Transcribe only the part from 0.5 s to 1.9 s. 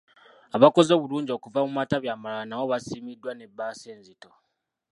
Abaakoze obulungi okuva mu